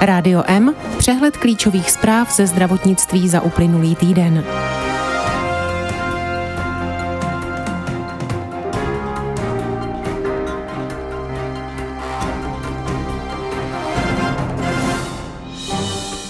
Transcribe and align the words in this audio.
Rádio 0.00 0.42
M, 0.46 0.74
přehled 0.98 1.36
klíčových 1.36 1.90
zpráv 1.90 2.36
ze 2.36 2.46
zdravotnictví 2.46 3.28
za 3.28 3.40
uplynulý 3.40 3.96
týden. 3.96 4.44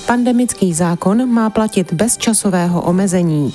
Pandemický 0.07 0.75
zákon 0.75 1.33
má 1.33 1.51
platit 1.51 1.93
bez 1.93 2.17
časového 2.17 2.83
omezení. 2.83 3.55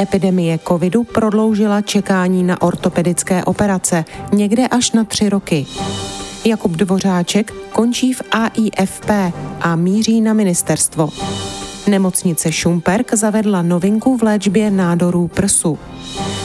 Epidemie 0.00 0.58
covidu 0.68 1.04
prodloužila 1.04 1.80
čekání 1.80 2.44
na 2.44 2.62
ortopedické 2.62 3.44
operace 3.44 4.04
někde 4.32 4.68
až 4.68 4.92
na 4.92 5.04
tři 5.04 5.28
roky. 5.28 5.66
Jakub 6.46 6.72
Dvořáček 6.72 7.52
končí 7.72 8.12
v 8.12 8.22
AIFP 8.30 9.10
a 9.60 9.76
míří 9.76 10.20
na 10.20 10.32
ministerstvo. 10.32 11.10
Nemocnice 11.86 12.52
Šumperk 12.52 13.14
zavedla 13.14 13.62
novinku 13.62 14.16
v 14.16 14.22
léčbě 14.22 14.70
nádorů 14.70 15.28
prsu. 15.28 15.78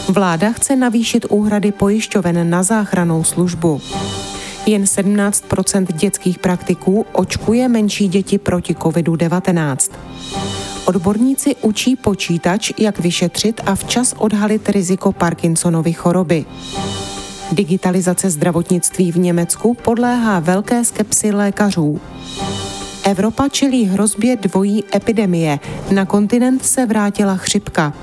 Vláda 0.10 0.52
chce 0.52 0.76
navýšit 0.76 1.26
úhrady 1.30 1.72
pojišťoven 1.72 2.50
na 2.50 2.64
záchranou 2.64 3.24
službu. 3.24 3.82
Jen 4.66 4.84
17% 4.84 5.86
dětských 5.94 6.40
praktiků 6.40 7.06
očkuje 7.14 7.68
menší 7.68 8.08
děti 8.08 8.38
proti 8.38 8.74
COVID-19. 8.74 9.92
Odborníci 10.86 11.56
učí 11.62 11.96
počítač, 11.96 12.72
jak 12.78 13.00
vyšetřit 13.00 13.62
a 13.66 13.76
včas 13.76 14.16
odhalit 14.18 14.70
riziko 14.70 15.12
Parkinsonovy 15.12 15.94
choroby. 15.94 16.46
Digitalizace 17.52 18.30
zdravotnictví 18.30 19.12
v 19.12 19.18
Německu 19.18 19.74
podléhá 19.74 20.40
velké 20.40 20.86
skepsi 20.86 21.32
lékařů. 21.32 22.02
Evropa 23.06 23.48
čelí 23.50 23.86
hrozbě 23.86 24.36
dvojí 24.36 24.84
epidemie. 24.96 25.60
Na 25.92 26.06
kontinent 26.06 26.66
se 26.66 26.86
vrátila 26.86 27.38
chřipka. 27.38 27.94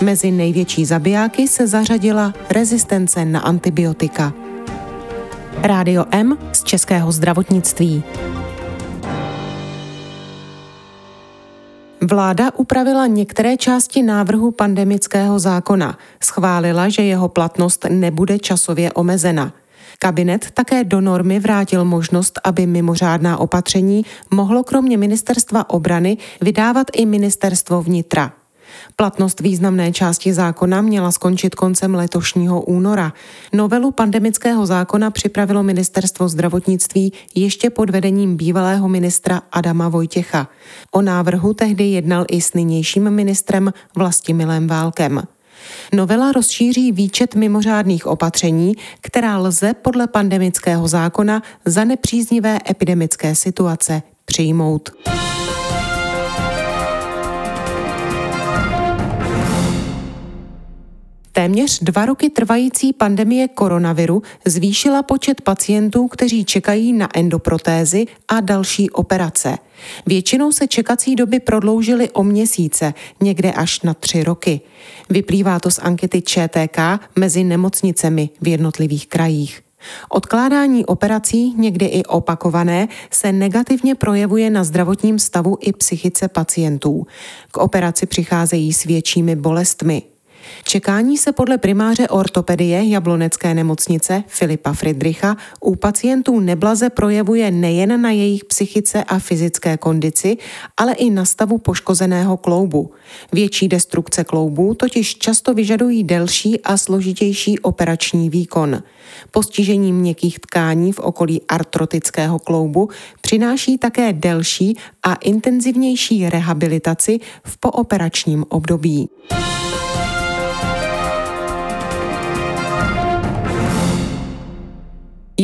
Mezi 0.00 0.30
největší 0.30 0.84
zabijáky 0.84 1.48
se 1.48 1.66
zařadila 1.66 2.34
rezistence 2.50 3.24
na 3.24 3.40
antibiotika. 3.40 4.32
Rádio 5.62 6.04
M 6.10 6.38
z 6.52 6.64
českého 6.64 7.12
zdravotnictví. 7.12 8.02
Vláda 12.10 12.50
upravila 12.56 13.06
některé 13.06 13.56
části 13.56 14.02
návrhu 14.02 14.50
pandemického 14.50 15.38
zákona. 15.38 15.98
Schválila, 16.22 16.88
že 16.88 17.02
jeho 17.02 17.28
platnost 17.28 17.86
nebude 17.88 18.38
časově 18.38 18.92
omezena. 18.92 19.52
Kabinet 19.98 20.50
také 20.50 20.84
do 20.84 21.00
normy 21.00 21.40
vrátil 21.40 21.84
možnost, 21.84 22.40
aby 22.44 22.66
mimořádná 22.66 23.36
opatření 23.36 24.04
mohlo 24.30 24.64
kromě 24.64 24.96
ministerstva 24.96 25.70
obrany 25.70 26.16
vydávat 26.40 26.86
i 26.92 27.06
ministerstvo 27.06 27.82
vnitra. 27.82 28.32
Platnost 28.96 29.40
významné 29.40 29.92
části 29.92 30.32
zákona 30.32 30.80
měla 30.80 31.12
skončit 31.12 31.54
koncem 31.54 31.94
letošního 31.94 32.62
února. 32.62 33.12
Novelu 33.52 33.90
pandemického 33.90 34.66
zákona 34.66 35.10
připravilo 35.10 35.62
ministerstvo 35.62 36.28
zdravotnictví 36.28 37.12
ještě 37.34 37.70
pod 37.70 37.90
vedením 37.90 38.36
bývalého 38.36 38.88
ministra 38.88 39.42
Adama 39.52 39.88
Vojtěcha. 39.88 40.48
O 40.90 41.02
návrhu 41.02 41.54
tehdy 41.54 41.84
jednal 41.84 42.24
i 42.30 42.40
s 42.40 42.54
nynějším 42.54 43.10
ministrem 43.10 43.72
Vlastimilem 43.96 44.66
Válkem. 44.66 45.22
Novela 45.92 46.32
rozšíří 46.32 46.92
výčet 46.92 47.34
mimořádných 47.34 48.06
opatření, 48.06 48.74
která 49.00 49.38
lze 49.38 49.74
podle 49.74 50.06
pandemického 50.06 50.88
zákona 50.88 51.42
za 51.64 51.84
nepříznivé 51.84 52.58
epidemické 52.70 53.34
situace 53.34 54.02
přijmout. 54.24 54.90
Téměř 61.36 61.78
dva 61.82 62.06
roky 62.06 62.30
trvající 62.30 62.92
pandemie 62.92 63.48
koronaviru 63.48 64.22
zvýšila 64.46 65.02
počet 65.02 65.40
pacientů, 65.40 66.08
kteří 66.08 66.44
čekají 66.44 66.92
na 66.92 67.08
endoprotézy 67.14 68.06
a 68.28 68.40
další 68.40 68.90
operace. 68.90 69.58
Většinou 70.06 70.52
se 70.52 70.66
čekací 70.66 71.16
doby 71.16 71.40
prodloužily 71.40 72.10
o 72.10 72.22
měsíce, 72.22 72.94
někde 73.20 73.52
až 73.52 73.82
na 73.82 73.94
tři 73.94 74.24
roky. 74.24 74.60
Vyplývá 75.10 75.60
to 75.60 75.70
z 75.70 75.78
ankety 75.78 76.22
ČTK 76.22 76.78
mezi 77.16 77.44
nemocnicemi 77.44 78.30
v 78.40 78.48
jednotlivých 78.48 79.06
krajích. 79.06 79.60
Odkládání 80.08 80.86
operací, 80.86 81.54
někdy 81.56 81.86
i 81.86 82.04
opakované, 82.04 82.88
se 83.10 83.32
negativně 83.32 83.94
projevuje 83.94 84.50
na 84.50 84.64
zdravotním 84.64 85.18
stavu 85.18 85.58
i 85.60 85.72
psychice 85.72 86.28
pacientů. 86.28 87.06
K 87.50 87.56
operaci 87.56 88.06
přicházejí 88.06 88.72
s 88.72 88.84
většími 88.84 89.36
bolestmi, 89.36 90.02
Čekání 90.64 91.18
se 91.18 91.32
podle 91.32 91.58
primáře 91.58 92.08
ortopedie 92.08 92.88
Jablonecké 92.88 93.54
nemocnice 93.54 94.24
Filipa 94.26 94.72
Friedricha 94.72 95.36
u 95.60 95.76
pacientů 95.76 96.40
neblaze 96.40 96.90
projevuje 96.90 97.50
nejen 97.50 98.02
na 98.02 98.10
jejich 98.10 98.44
psychice 98.44 99.04
a 99.04 99.18
fyzické 99.18 99.76
kondici, 99.76 100.36
ale 100.76 100.92
i 100.92 101.10
na 101.10 101.24
stavu 101.24 101.58
poškozeného 101.58 102.36
kloubu. 102.36 102.90
Větší 103.32 103.68
destrukce 103.68 104.24
kloubů 104.24 104.74
totiž 104.74 105.18
často 105.18 105.54
vyžadují 105.54 106.04
delší 106.04 106.60
a 106.60 106.76
složitější 106.76 107.58
operační 107.58 108.30
výkon. 108.30 108.82
Postižení 109.30 109.92
měkkých 109.92 110.38
tkání 110.38 110.92
v 110.92 110.98
okolí 110.98 111.42
artrotického 111.48 112.38
kloubu 112.38 112.88
přináší 113.20 113.78
také 113.78 114.12
delší 114.12 114.76
a 115.02 115.14
intenzivnější 115.14 116.30
rehabilitaci 116.30 117.20
v 117.44 117.58
pooperačním 117.58 118.44
období. 118.48 119.08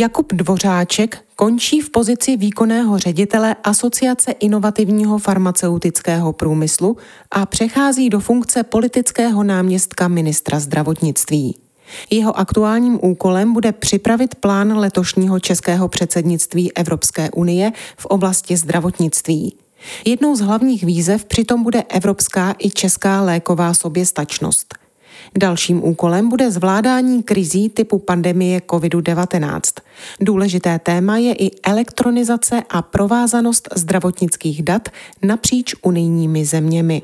Jakub 0.01 0.33
Dvořáček 0.33 1.25
končí 1.37 1.81
v 1.81 1.91
pozici 1.91 2.37
výkonného 2.37 2.99
ředitele 2.99 3.57
Asociace 3.65 4.33
inovativního 4.33 5.19
farmaceutického 5.19 6.33
průmyslu 6.33 6.97
a 7.31 7.47
přechází 7.47 8.11
do 8.11 8.21
funkce 8.21 8.63
politického 8.63 9.43
náměstka 9.45 10.09
ministra 10.09 10.61
zdravotnictví. 10.61 11.57
Jeho 12.11 12.39
aktuálním 12.39 12.99
úkolem 13.03 13.53
bude 13.53 13.73
připravit 13.73 14.35
plán 14.35 14.79
letošního 14.79 15.41
českého 15.41 15.89
předsednictví 15.89 16.77
Evropské 16.77 17.31
unie 17.31 17.73
v 17.97 18.07
oblasti 18.07 18.57
zdravotnictví. 18.57 19.57
Jednou 20.05 20.37
z 20.37 20.41
hlavních 20.41 20.85
výzev 20.85 21.25
přitom 21.25 21.63
bude 21.63 21.83
evropská 21.83 22.55
i 22.59 22.71
česká 22.71 23.23
léková 23.23 23.75
soběstačnost. 23.75 24.80
Dalším 25.39 25.85
úkolem 25.85 26.29
bude 26.29 26.51
zvládání 26.51 27.23
krizí 27.23 27.69
typu 27.69 27.99
pandemie 27.99 28.61
COVID-19. 28.61 29.61
Důležité 30.21 30.79
téma 30.79 31.17
je 31.17 31.35
i 31.35 31.51
elektronizace 31.63 32.63
a 32.71 32.83
provázanost 32.83 33.69
zdravotnických 33.77 34.63
dat 34.63 34.89
napříč 35.23 35.75
unijními 35.83 36.45
zeměmi. 36.45 37.03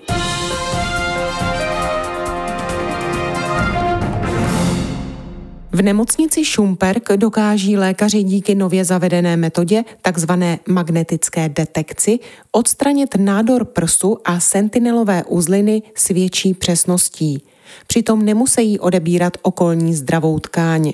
V 5.77 5.83
nemocnici 5.83 6.45
Šumperk 6.45 7.13
dokáží 7.17 7.77
lékaři 7.77 8.23
díky 8.23 8.55
nově 8.55 8.85
zavedené 8.85 9.37
metodě, 9.37 9.85
takzvané 10.03 10.59
magnetické 10.69 11.49
detekci, 11.49 12.19
odstranit 12.53 13.15
nádor 13.17 13.65
prsu 13.65 14.19
a 14.25 14.41
sentinelové 14.41 15.25
uzliny 15.25 15.83
s 15.95 16.09
větší 16.09 16.55
přesností. 16.55 17.43
Přitom 17.87 18.25
nemusí 18.25 18.79
odebírat 18.79 19.37
okolní 19.43 19.95
zdravou 19.95 20.39
tkáň. 20.39 20.93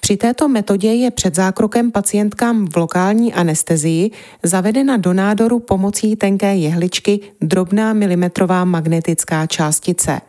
Při 0.00 0.16
této 0.16 0.48
metodě 0.48 0.88
je 0.88 1.10
před 1.10 1.34
zákrokem 1.34 1.92
pacientkám 1.92 2.66
v 2.66 2.76
lokální 2.76 3.34
anestezii 3.34 4.10
zavedena 4.42 4.96
do 4.96 5.12
nádoru 5.12 5.60
pomocí 5.60 6.16
tenké 6.16 6.56
jehličky 6.56 7.20
drobná 7.40 7.92
milimetrová 7.92 8.64
magnetická 8.64 9.46
částice. 9.46 10.20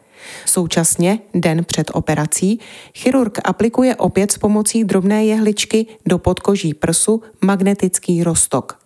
Současně, 0.46 1.20
den 1.34 1.66
před 1.66 1.92
operací, 1.94 2.60
chirurg 2.96 3.40
aplikuje 3.44 3.96
opět 3.96 4.32
s 4.32 4.38
pomocí 4.38 4.84
drobné 4.84 5.26
jehličky 5.26 5.86
do 6.06 6.18
podkoží 6.18 6.74
prsu 6.74 7.22
magnetický 7.42 8.24
roztok. 8.24 8.85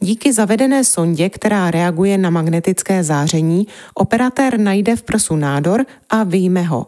Díky 0.00 0.32
zavedené 0.32 0.84
sondě, 0.84 1.28
která 1.28 1.70
reaguje 1.70 2.18
na 2.18 2.30
magnetické 2.30 3.04
záření, 3.04 3.66
operatér 3.94 4.58
najde 4.58 4.96
v 4.96 5.02
prsu 5.02 5.36
nádor 5.36 5.86
a 6.10 6.24
vyjme 6.24 6.62
ho. 6.62 6.86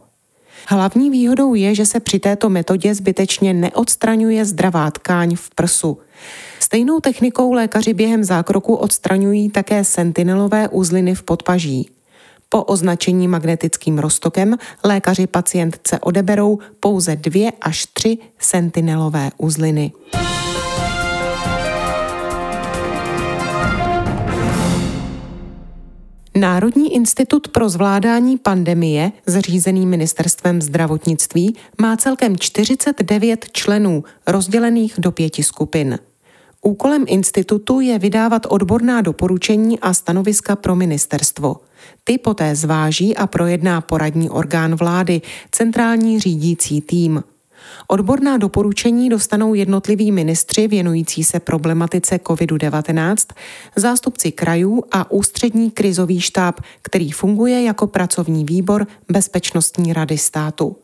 Hlavní 0.68 1.10
výhodou 1.10 1.54
je, 1.54 1.74
že 1.74 1.86
se 1.86 2.00
při 2.00 2.18
této 2.18 2.48
metodě 2.48 2.94
zbytečně 2.94 3.54
neodstraňuje 3.54 4.44
zdravá 4.44 4.90
tkáň 4.90 5.36
v 5.36 5.50
prsu. 5.54 5.98
Stejnou 6.60 7.00
technikou 7.00 7.52
lékaři 7.52 7.94
během 7.94 8.24
zákroku 8.24 8.74
odstraňují 8.74 9.50
také 9.50 9.84
sentinelové 9.84 10.68
uzliny 10.68 11.14
v 11.14 11.22
podpaží. 11.22 11.90
Po 12.48 12.64
označení 12.64 13.28
magnetickým 13.28 13.98
roztokem 13.98 14.56
lékaři 14.84 15.26
pacientce 15.26 15.98
odeberou 15.98 16.58
pouze 16.80 17.16
dvě 17.16 17.52
až 17.60 17.86
tři 17.86 18.18
sentinelové 18.38 19.30
uzliny. 19.38 19.92
Národní 26.40 26.94
institut 26.94 27.48
pro 27.48 27.68
zvládání 27.68 28.38
pandemie, 28.38 29.12
zřízený 29.26 29.86
ministerstvem 29.86 30.62
zdravotnictví, 30.62 31.56
má 31.80 31.96
celkem 31.96 32.36
49 32.36 33.46
členů, 33.52 34.04
rozdělených 34.26 34.94
do 34.98 35.12
pěti 35.12 35.42
skupin. 35.42 35.98
Úkolem 36.62 37.04
institutu 37.08 37.80
je 37.80 37.98
vydávat 37.98 38.46
odborná 38.48 39.00
doporučení 39.00 39.80
a 39.80 39.94
stanoviska 39.94 40.56
pro 40.56 40.76
ministerstvo. 40.76 41.56
Ty 42.04 42.18
poté 42.18 42.56
zváží 42.56 43.16
a 43.16 43.26
projedná 43.26 43.80
poradní 43.80 44.30
orgán 44.30 44.74
vlády, 44.74 45.20
centrální 45.50 46.20
řídící 46.20 46.80
tým. 46.80 47.22
Odborná 47.88 48.36
doporučení 48.36 49.08
dostanou 49.08 49.54
jednotliví 49.54 50.12
ministři 50.12 50.68
věnující 50.68 51.24
se 51.24 51.40
problematice 51.40 52.16
COVID-19, 52.16 53.16
zástupci 53.76 54.32
krajů 54.32 54.82
a 54.92 55.10
ústřední 55.10 55.70
krizový 55.70 56.20
štáb, 56.20 56.60
který 56.82 57.10
funguje 57.10 57.62
jako 57.62 57.86
pracovní 57.86 58.44
výbor 58.44 58.86
Bezpečnostní 59.08 59.92
rady 59.92 60.18
státu. 60.18 60.76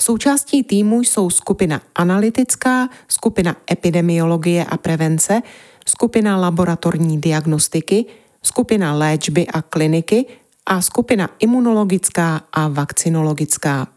Součástí 0.00 0.62
týmu 0.62 1.00
jsou 1.00 1.30
skupina 1.30 1.82
analytická, 1.94 2.88
skupina 3.08 3.56
epidemiologie 3.70 4.64
a 4.64 4.76
prevence, 4.76 5.42
skupina 5.88 6.36
laboratorní 6.36 7.20
diagnostiky, 7.20 8.04
skupina 8.42 8.94
léčby 8.94 9.46
a 9.46 9.62
kliniky 9.62 10.26
a 10.66 10.82
skupina 10.82 11.30
imunologická 11.38 12.40
a 12.52 12.68
vakcinologická. 12.68 13.95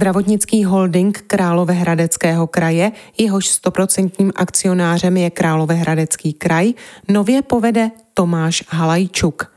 Zdravotnický 0.00 0.64
holding 0.64 1.24
Královéhradeckého 1.26 2.46
kraje, 2.46 2.92
jehož 3.18 3.48
stoprocentním 3.48 4.32
akcionářem 4.36 5.16
je 5.16 5.30
Královéhradecký 5.30 6.32
kraj, 6.32 6.72
nově 7.08 7.42
povede 7.42 7.90
Tomáš 8.14 8.64
Halajčuk. 8.68 9.52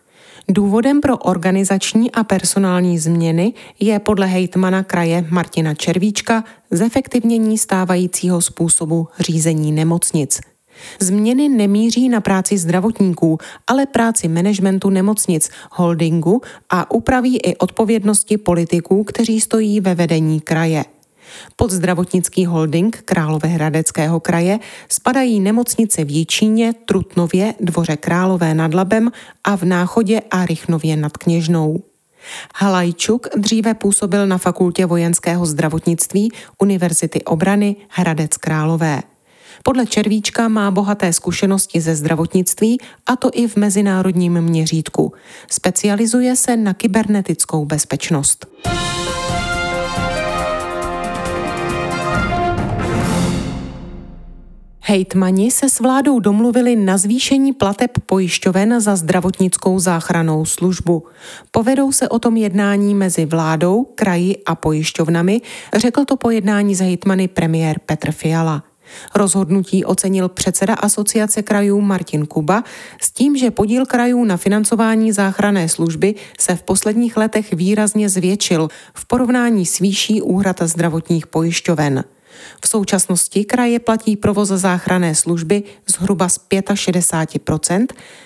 Důvodem 0.49 1.01
pro 1.01 1.17
organizační 1.17 2.11
a 2.11 2.23
personální 2.23 2.99
změny 2.99 3.53
je 3.79 3.99
podle 3.99 4.27
hejtmana 4.27 4.83
kraje 4.83 5.25
Martina 5.29 5.73
Červíčka 5.73 6.43
zefektivnění 6.71 7.57
stávajícího 7.57 8.41
způsobu 8.41 9.07
řízení 9.19 9.71
nemocnic– 9.71 10.39
Změny 10.99 11.49
nemíří 11.49 12.09
na 12.09 12.21
práci 12.21 12.57
zdravotníků, 12.57 13.37
ale 13.67 13.85
práci 13.85 14.27
managementu 14.27 14.89
nemocnic, 14.89 15.49
holdingu 15.71 16.41
a 16.69 16.91
upraví 16.91 17.37
i 17.37 17.55
odpovědnosti 17.55 18.37
politiků, 18.37 19.03
kteří 19.03 19.41
stojí 19.41 19.79
ve 19.79 19.95
vedení 19.95 20.41
kraje. 20.41 20.85
Pod 21.55 21.71
zdravotnický 21.71 22.45
holding 22.45 23.01
Královéhradeckého 23.05 24.19
kraje 24.19 24.59
spadají 24.89 25.39
nemocnice 25.39 26.03
v 26.03 26.09
Jíčíně, 26.09 26.73
Trutnově, 26.85 27.53
Dvoře 27.59 27.97
Králové 27.97 28.53
nad 28.53 28.73
Labem 28.73 29.11
a 29.43 29.57
v 29.57 29.63
Náchodě 29.63 30.21
a 30.31 30.45
Rychnově 30.45 30.97
nad 30.97 31.17
Kněžnou. 31.17 31.83
Halajčuk 32.55 33.27
dříve 33.37 33.73
působil 33.73 34.27
na 34.27 34.37
fakultě 34.37 34.85
vojenského 34.85 35.45
zdravotnictví 35.45 36.31
Univerzity 36.59 37.23
obrany 37.23 37.75
Hradec 37.89 38.37
Králové. 38.37 39.01
Podle 39.63 39.85
Červíčka 39.85 40.47
má 40.47 40.71
bohaté 40.71 41.13
zkušenosti 41.13 41.81
ze 41.81 41.95
zdravotnictví, 41.95 42.77
a 43.05 43.15
to 43.15 43.29
i 43.33 43.47
v 43.47 43.55
mezinárodním 43.55 44.41
měřítku. 44.41 45.13
Specializuje 45.51 46.35
se 46.35 46.57
na 46.57 46.73
kybernetickou 46.73 47.65
bezpečnost. 47.65 48.47
Hejtmani 54.85 55.51
se 55.51 55.69
s 55.69 55.79
vládou 55.79 56.19
domluvili 56.19 56.75
na 56.75 56.97
zvýšení 56.97 57.53
plateb 57.53 57.91
pojišťoven 58.05 58.81
za 58.81 58.95
zdravotnickou 58.95 59.79
záchranou 59.79 60.45
službu. 60.45 61.03
Povedou 61.51 61.91
se 61.91 62.09
o 62.09 62.19
tom 62.19 62.37
jednání 62.37 62.95
mezi 62.95 63.25
vládou, 63.25 63.83
kraji 63.95 64.37
a 64.45 64.55
pojišťovnami, 64.55 65.41
řekl 65.75 66.05
to 66.05 66.17
po 66.17 66.29
jednání 66.29 66.75
s 66.75 66.79
hejtmany 66.79 67.27
premiér 67.27 67.79
Petr 67.85 68.11
Fiala. 68.11 68.63
Rozhodnutí 69.15 69.85
ocenil 69.85 70.29
předseda 70.29 70.73
asociace 70.73 71.41
krajů 71.41 71.81
Martin 71.81 72.25
Kuba 72.25 72.63
s 73.01 73.11
tím, 73.11 73.37
že 73.37 73.51
podíl 73.51 73.85
krajů 73.85 74.25
na 74.25 74.37
financování 74.37 75.11
záchranné 75.11 75.69
služby 75.69 76.15
se 76.39 76.55
v 76.55 76.63
posledních 76.63 77.17
letech 77.17 77.53
výrazně 77.53 78.09
zvětšil 78.09 78.69
v 78.93 79.05
porovnání 79.05 79.65
s 79.65 79.79
výší 79.79 80.21
úhrad 80.21 80.61
zdravotních 80.61 81.27
pojišťoven. 81.27 82.03
V 82.65 82.67
současnosti 82.67 83.45
kraje 83.45 83.79
platí 83.79 84.17
provoz 84.17 84.49
záchranné 84.49 85.15
služby 85.15 85.63
zhruba 85.87 86.29
z 86.29 86.39
65%, 86.49 87.85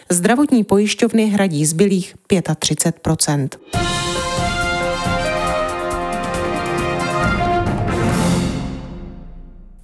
zdravotní 0.10 0.64
pojišťovny 0.64 1.26
hradí 1.26 1.66
zbylých 1.66 2.16
35%. 2.30 3.50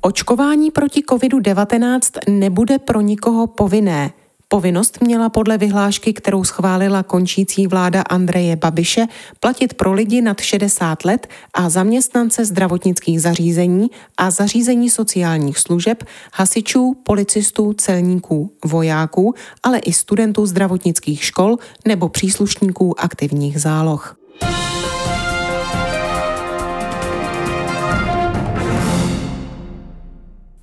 Očkování 0.06 0.72
proti 0.72 1.02
COVID-19 1.02 2.00
nebude 2.30 2.80
pro 2.80 3.02
nikoho 3.02 3.48
povinné. 3.48 4.12
Povinnost 4.48 5.02
měla 5.02 5.30
podle 5.30 5.58
vyhlášky, 5.58 6.14
kterou 6.14 6.44
schválila 6.44 7.04
končící 7.04 7.68
vláda 7.68 8.02
Andreje 8.02 8.56
Babiše, 8.56 9.06
platit 9.40 9.74
pro 9.74 9.94
lidi 9.94 10.22
nad 10.22 10.42
60 10.42 11.06
let 11.06 11.28
a 11.54 11.70
zaměstnance 11.70 12.46
zdravotnických 12.46 13.22
zařízení 13.22 13.88
a 14.18 14.32
zařízení 14.32 14.90
sociálních 14.90 15.60
služeb, 15.60 16.04
hasičů, 16.34 16.98
policistů, 17.04 17.74
celníků, 17.74 18.52
vojáků, 18.66 19.34
ale 19.64 19.80
i 19.80 19.94
studentů 19.94 20.46
zdravotnických 20.46 21.24
škol 21.24 21.58
nebo 21.88 22.10
příslušníků 22.10 23.00
aktivních 23.00 23.62
záloh. 23.62 24.16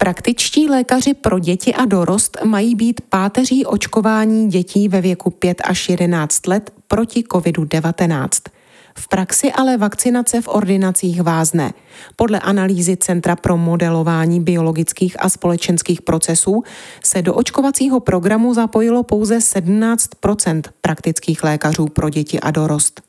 Praktičtí 0.03 0.69
lékaři 0.69 1.15
pro 1.15 1.39
děti 1.39 1.75
a 1.75 1.85
dorost 1.85 2.37
mají 2.45 2.75
být 2.75 3.01
páteří 3.01 3.67
očkování 3.67 4.49
dětí 4.49 4.89
ve 4.89 5.01
věku 5.01 5.31
5 5.31 5.63
až 5.65 5.89
11 5.89 6.47
let 6.47 6.73
proti 6.89 7.23
COVID-19. 7.23 8.29
V 8.95 9.09
praxi 9.09 9.53
ale 9.53 9.77
vakcinace 9.77 10.41
v 10.41 10.49
ordinacích 10.49 11.23
vázne. 11.23 11.73
Podle 12.17 12.41
analýzy 12.41 12.97
Centra 12.97 13.37
pro 13.37 13.57
modelování 13.57 14.41
biologických 14.41 15.25
a 15.25 15.29
společenských 15.29 16.03
procesů 16.03 16.63
se 17.05 17.23
do 17.23 17.35
očkovacího 17.35 18.01
programu 18.01 18.55
zapojilo 18.55 19.03
pouze 19.03 19.39
17% 19.39 20.63
praktických 20.81 21.45
lékařů 21.45 21.87
pro 21.87 22.09
děti 22.09 22.41
a 22.41 22.51
dorost. 22.51 23.01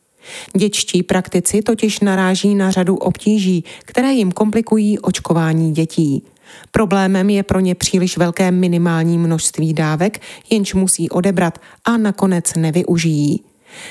Dětští 0.57 1.03
praktici 1.03 1.61
totiž 1.61 1.99
naráží 1.99 2.55
na 2.55 2.71
řadu 2.71 2.95
obtíží, 2.97 3.63
které 3.85 4.13
jim 4.13 4.31
komplikují 4.31 4.99
očkování 4.99 5.73
dětí. 5.73 6.23
Problémem 6.71 7.29
je 7.29 7.43
pro 7.43 7.59
ně 7.59 7.75
příliš 7.75 8.17
velké 8.17 8.51
minimální 8.51 9.17
množství 9.17 9.73
dávek, 9.73 10.21
jenž 10.49 10.73
musí 10.73 11.09
odebrat 11.09 11.59
a 11.85 11.97
nakonec 11.97 12.53
nevyužijí. 12.53 13.43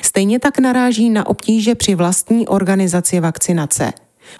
Stejně 0.03 0.39
tak 0.39 0.59
naráží 0.59 1.11
na 1.11 1.27
obtíže 1.27 1.75
při 1.75 1.95
vlastní 1.95 2.49
organizaci 2.49 3.21
vakcinace. 3.21 3.93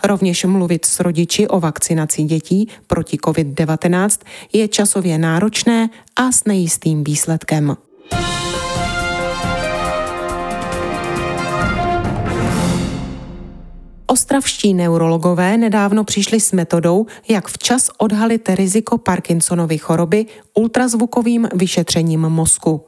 Rovněž 0.05 0.45
mluvit 0.45 0.85
s 0.85 1.01
rodiči 1.01 1.49
o 1.49 1.61
vakcinaci 1.61 2.23
dětí 2.23 2.69
proti 2.87 3.17
COVID-19 3.17 4.19
je 4.53 4.69
časově 4.69 5.19
náročné 5.19 5.89
a 6.17 6.33
s 6.33 6.45
nejistým 6.45 7.05
výsledkem. 7.05 7.77
Ostravští 14.11 14.75
neurologové 14.75 15.57
nedávno 15.57 16.05
přišli 16.05 16.41
s 16.41 16.53
metodou, 16.53 17.07
jak 17.29 17.49
včas 17.49 17.91
odhalit 17.99 18.49
riziko 18.49 18.99
Parkinsonovy 18.99 19.79
choroby 19.79 20.27
ultrazvukovým 20.55 21.49
vyšetřením 21.55 22.21
mozku. 22.21 22.85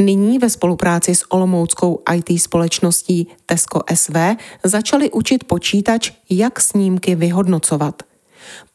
Nyní 0.00 0.38
ve 0.38 0.50
spolupráci 0.50 1.14
s 1.14 1.32
olomouckou 1.32 2.02
IT 2.14 2.42
společností 2.42 3.26
Tesco 3.46 3.80
SV 3.94 4.16
začali 4.64 5.10
učit 5.10 5.44
počítač, 5.44 6.12
jak 6.30 6.60
snímky 6.60 7.14
vyhodnocovat– 7.14 8.02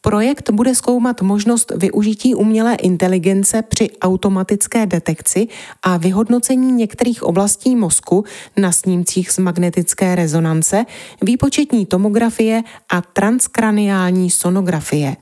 Projekt 0.00 0.50
bude 0.50 0.74
zkoumat 0.74 1.22
možnost 1.22 1.72
využití 1.76 2.34
umělé 2.34 2.74
inteligence 2.74 3.62
při 3.62 3.90
automatické 4.02 4.86
detekci 4.86 5.48
a 5.82 5.96
vyhodnocení 5.96 6.72
některých 6.72 7.22
oblastí 7.22 7.76
mozku 7.76 8.24
na 8.56 8.72
snímcích 8.72 9.30
z 9.30 9.38
magnetické 9.38 10.14
rezonance, 10.14 10.84
výpočetní 11.22 11.86
tomografie 11.86 12.62
a 12.90 13.00
transkraniální 13.00 14.30
sonografie. 14.30 15.16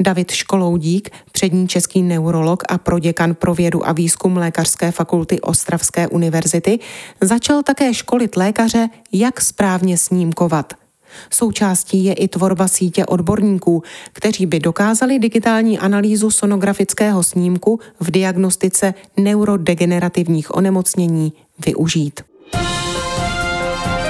David 0.00 0.30
Školoudík, 0.30 1.10
přední 1.32 1.68
český 1.68 2.02
neurolog 2.02 2.62
a 2.68 2.78
proděkan 2.78 3.34
pro 3.34 3.54
vědu 3.54 3.88
a 3.88 3.92
výzkum 3.92 4.36
Lékařské 4.36 4.90
fakulty 4.90 5.40
Ostravské 5.40 6.08
univerzity, 6.08 6.78
začal 7.20 7.62
také 7.62 7.94
školit 7.94 8.36
lékaře, 8.36 8.88
jak 9.12 9.40
správně 9.40 9.98
snímkovat– 9.98 10.72
Součástí 11.30 12.04
je 12.04 12.12
i 12.12 12.28
tvorba 12.28 12.68
sítě 12.68 13.06
odborníků, 13.06 13.82
kteří 14.12 14.46
by 14.46 14.60
dokázali 14.60 15.18
digitální 15.18 15.78
analýzu 15.78 16.30
sonografického 16.30 17.22
snímku 17.22 17.80
v 18.00 18.10
diagnostice 18.10 18.94
neurodegenerativních 19.16 20.54
onemocnění 20.54 21.32
využít. 21.66 22.20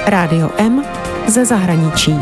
Rádio 0.05 0.51
M 0.57 0.83
ze 1.27 1.45
zahraničí. 1.45 2.15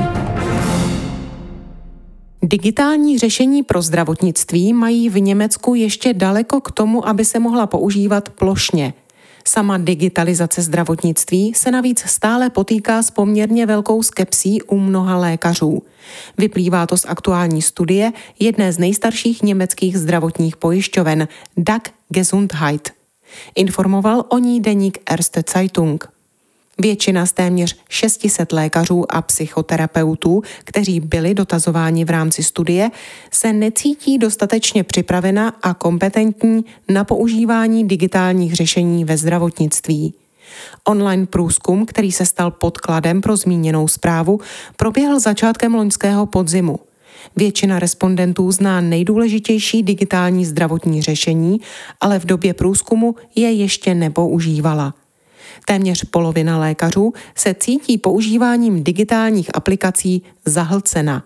Digitální 2.44 3.20
řešení 3.20 3.64
pro 3.64 3.82
zdravotnictví 3.82 4.74
mají 4.74 5.10
v 5.10 5.20
Německu 5.20 5.76
ještě 5.76 6.14
daleko 6.14 6.62
k 6.62 6.72
tomu, 6.72 7.08
aby 7.08 7.26
se 7.26 7.40
mohla 7.40 7.68
používat 7.68 8.30
plošně. 8.30 8.94
Sama 9.48 9.78
digitalizace 9.78 10.62
zdravotnictví 10.62 11.54
se 11.54 11.72
navíc 11.72 12.00
stále 12.00 12.50
potýká 12.50 13.04
s 13.04 13.12
poměrně 13.12 13.66
velkou 13.66 14.04
skepsí 14.04 14.62
u 14.62 14.80
mnoha 14.80 15.18
lékařů. 15.18 15.84
Vyplývá 16.38 16.88
to 16.88 16.98
z 16.98 17.06
aktuální 17.06 17.62
studie 17.62 18.12
jedné 18.40 18.74
z 18.74 18.78
nejstarších 18.78 19.44
německých 19.44 19.98
zdravotních 19.98 20.58
pojišťoven 20.58 21.28
DAG 21.58 21.90
Gesundheit. 22.10 22.90
Informoval 23.56 24.26
o 24.30 24.38
ní 24.38 24.62
deník 24.62 24.98
Erste 25.12 25.44
Zeitung. 25.54 26.13
Většina 26.84 27.26
z 27.26 27.32
téměř 27.32 27.76
600 27.90 28.52
lékařů 28.52 29.12
a 29.12 29.22
psychoterapeutů, 29.22 30.42
kteří 30.64 31.00
byli 31.00 31.34
dotazováni 31.34 32.06
v 32.06 32.10
rámci 32.10 32.44
studie, 32.44 32.92
se 33.32 33.54
necítí 33.54 34.18
dostatečně 34.18 34.84
připravena 34.84 35.54
a 35.62 35.74
kompetentní 35.74 36.66
na 36.90 37.04
používání 37.04 37.88
digitálních 37.88 38.56
řešení 38.56 39.06
ve 39.06 39.18
zdravotnictví. 39.18 40.14
Online 40.88 41.26
průzkum, 41.26 41.86
který 41.86 42.12
se 42.12 42.26
stal 42.26 42.52
podkladem 42.52 43.22
pro 43.22 43.38
zmíněnou 43.38 43.88
zprávu, 43.88 44.40
proběhl 44.78 45.20
začátkem 45.20 45.76
loňského 45.76 46.26
podzimu. 46.26 46.80
Většina 47.36 47.80
respondentů 47.80 48.52
zná 48.52 48.82
nejdůležitější 48.82 49.84
digitální 49.84 50.46
zdravotní 50.46 51.02
řešení, 51.02 51.62
ale 52.02 52.20
v 52.20 52.26
době 52.26 52.54
průzkumu 52.54 53.16
je 53.36 53.52
ještě 53.52 53.96
nepoužívala. 53.96 54.94
Téměř 55.66 56.04
polovina 56.04 56.60
lékařů 56.60 57.14
se 57.36 57.56
cítí 57.60 57.98
používáním 57.98 58.84
digitálních 58.84 59.56
aplikací 59.56 60.22
zahlcena. 60.46 61.24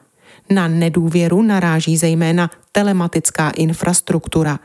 Na 0.49 0.67
nedůvěru 0.67 1.41
naráží 1.41 1.97
zejména 1.97 2.49
telematická 2.71 3.49
infrastruktura. 3.49 4.59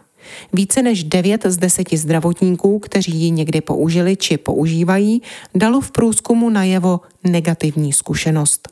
Více 0.52 0.82
než 0.82 1.04
9 1.04 1.42
z 1.46 1.56
10 1.56 1.92
zdravotníků, 1.92 2.78
kteří 2.78 3.12
ji 3.12 3.30
někdy 3.30 3.60
použili 3.60 4.16
či 4.16 4.38
používají, 4.38 5.22
dalo 5.54 5.80
v 5.80 5.90
průzkumu 5.90 6.50
najevo 6.50 7.00
negativní 7.24 7.92
zkušenost. 7.92 8.68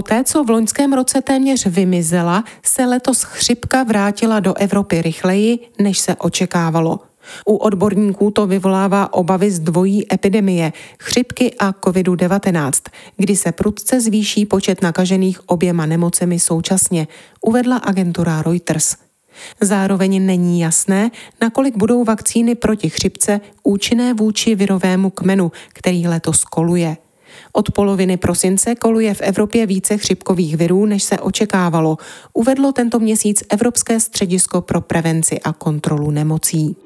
Poté, 0.00 0.24
co 0.24 0.44
v 0.44 0.50
loňském 0.50 0.92
roce 0.92 1.22
téměř 1.22 1.66
vymizela, 1.66 2.44
se 2.62 2.86
letos 2.86 3.22
chřipka 3.22 3.82
vrátila 3.82 4.40
do 4.40 4.54
Evropy 4.54 5.02
rychleji, 5.02 5.58
než 5.78 5.98
se 5.98 6.16
očekávalo. 6.16 7.00
U 7.46 7.56
odborníků 7.56 8.30
to 8.30 8.46
vyvolává 8.46 9.12
obavy 9.12 9.50
z 9.50 9.58
dvojí 9.58 10.12
epidemie, 10.14 10.72
chřipky 10.98 11.54
a 11.58 11.72
COVID-19, 11.72 12.72
kdy 13.16 13.36
se 13.36 13.52
prudce 13.52 14.00
zvýší 14.00 14.46
počet 14.46 14.82
nakažených 14.82 15.48
oběma 15.48 15.86
nemocemi 15.86 16.38
současně, 16.38 17.08
uvedla 17.46 17.76
agentura 17.76 18.42
Reuters. 18.42 18.96
Zároveň 19.60 20.26
není 20.26 20.60
jasné, 20.60 21.10
nakolik 21.40 21.76
budou 21.76 22.04
vakcíny 22.04 22.54
proti 22.54 22.90
chřipce 22.90 23.40
účinné 23.62 24.14
vůči 24.14 24.54
virovému 24.54 25.10
kmenu, 25.10 25.52
který 25.68 26.08
letos 26.08 26.44
koluje. 26.44 26.96
Od 27.52 27.70
poloviny 27.70 28.16
prosince 28.16 28.74
koluje 28.74 29.14
v 29.14 29.20
Evropě 29.20 29.66
více 29.66 29.96
chřipkových 29.96 30.56
virů, 30.56 30.86
než 30.86 31.02
se 31.02 31.18
očekávalo, 31.18 31.98
uvedlo 32.34 32.72
tento 32.72 32.98
měsíc 32.98 33.44
Evropské 33.48 34.00
středisko 34.00 34.60
pro 34.60 34.80
prevenci 34.80 35.40
a 35.40 35.52
kontrolu 35.52 36.10
nemocí. 36.10 36.76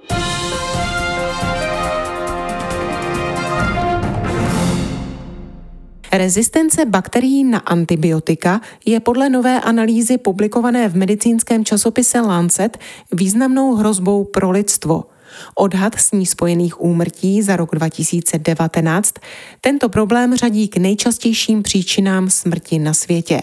Rezistence 6.13 6.85
bakterií 6.85 7.45
na 7.45 7.59
antibiotika 7.59 8.61
je 8.87 9.01
podle 9.01 9.31
nové 9.31 9.61
analýzy 9.61 10.19
publikované 10.19 10.89
v 10.89 10.97
medicínském 10.97 11.65
časopise 11.65 12.21
Lancet 12.21 12.79
významnou 13.13 13.75
hrozbou 13.75 14.25
pro 14.25 14.51
lidstvo– 14.51 15.05
Odhad 15.55 15.95
s 15.95 16.13
ní 16.13 16.27
spojených 16.27 16.81
úmrtí 16.81 17.43
za 17.43 17.57
rok 17.57 17.75
2019 17.75 19.15
tento 19.61 19.89
problém 19.89 20.37
řadí 20.37 20.69
k 20.69 20.77
nejčastějším 20.77 21.63
příčinám 21.63 22.31
smrti 22.31 22.79
na 22.79 22.95
světě. 22.95 23.43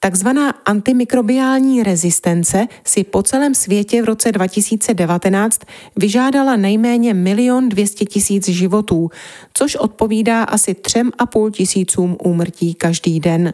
Takzvaná 0.00 0.50
antimikrobiální 0.50 1.82
rezistence 1.82 2.66
si 2.84 3.04
po 3.04 3.22
celém 3.22 3.54
světě 3.54 4.02
v 4.02 4.04
roce 4.04 4.32
2019 4.32 5.60
vyžádala 5.96 6.56
nejméně 6.56 7.14
milion 7.14 7.68
200 7.68 8.04
tisíc 8.04 8.48
životů, 8.48 9.10
což 9.54 9.76
odpovídá 9.76 10.42
asi 10.42 10.74
třem 10.74 11.10
a 11.18 11.26
půl 11.26 11.50
tisícům 11.50 12.16
úmrtí 12.24 12.74
každý 12.74 13.20
den 13.20 13.52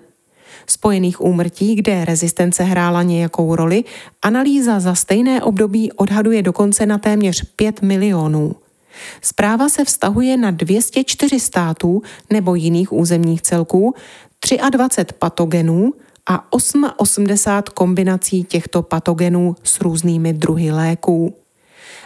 spojených 0.66 1.20
úmrtí, 1.20 1.74
kde 1.74 2.04
rezistence 2.04 2.62
hrála 2.62 3.02
nějakou 3.02 3.56
roli, 3.56 3.84
analýza 4.22 4.80
za 4.80 4.94
stejné 4.94 5.42
období 5.42 5.92
odhaduje 5.92 6.42
dokonce 6.42 6.86
na 6.86 6.98
téměř 6.98 7.44
5 7.56 7.82
milionů. 7.82 8.54
Zpráva 9.22 9.68
se 9.68 9.84
vztahuje 9.84 10.36
na 10.36 10.50
204 10.50 11.40
států 11.40 12.02
nebo 12.30 12.54
jiných 12.54 12.92
územních 12.92 13.42
celků, 13.42 13.94
23 14.70 15.14
patogenů 15.18 15.92
a 16.26 16.52
88 16.52 17.62
kombinací 17.74 18.44
těchto 18.44 18.82
patogenů 18.82 19.56
s 19.62 19.80
různými 19.80 20.32
druhy 20.32 20.70
léků. 20.70 21.34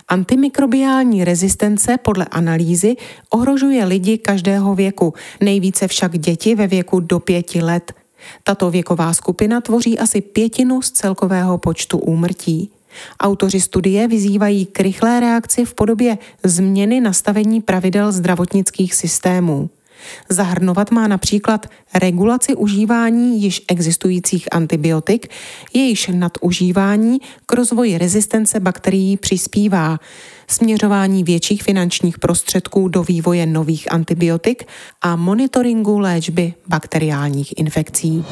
Antimikrobiální 0.09 1.25
rezistence 1.25 1.97
podle 1.97 2.25
analýzy 2.25 2.97
ohrožuje 3.31 3.85
lidi 3.85 4.19
každého 4.19 4.75
věku, 4.75 5.15
nejvíce 5.41 5.89
však 5.89 6.19
děti 6.19 6.55
ve 6.55 6.67
věku 6.67 7.01
do 7.01 7.21
pěti 7.21 7.63
let. 7.63 7.93
Tato 8.43 8.71
věková 8.71 9.13
skupina 9.13 9.61
tvoří 9.61 9.99
asi 9.99 10.21
pětinu 10.21 10.83
z 10.83 10.91
celkového 10.91 11.59
počtu 11.59 11.99
úmrtí. 11.99 12.71
Autoři 13.21 13.61
studie 13.61 14.09
vyzývají 14.09 14.67
k 14.67 14.81
rychlé 14.81 15.21
reakci 15.21 15.65
v 15.65 15.75
podobě 15.75 16.19
změny 16.45 17.01
nastavení 17.01 17.61
pravidel 17.61 18.13
zdravotnických 18.13 18.95
systémů. 18.95 19.71
Zahrnovat 20.29 20.91
má 20.91 21.09
například 21.09 21.67
regulaci 21.95 22.55
užívání 22.55 23.43
již 23.43 23.63
existujících 23.69 24.49
antibiotik, 24.53 25.31
jejichž 25.75 26.11
nadužívání 26.15 27.19
k 27.47 27.53
rozvoji 27.53 27.99
rezistence 27.99 28.61
bakterií 28.61 29.17
přispívá, 29.17 29.99
směřování 30.47 31.25
větších 31.25 31.63
finančních 31.63 32.19
prostředků 32.19 32.89
do 32.89 33.03
vývoje 33.03 33.47
nových 33.47 33.93
antibiotik 33.93 34.65
a 35.03 35.17
monitoringu 35.17 35.99
léčby 35.99 36.55
bakteriálních 36.67 37.59
infekcí. 37.59 38.25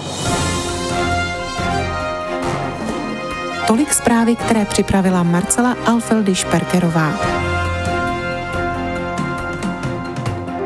Tolik 3.66 3.94
zprávy, 3.94 4.37
které 4.37 4.64
připravila 4.64 5.23
Marcela 5.23 5.75
Alfeldy-Šperkerová. 5.75 7.46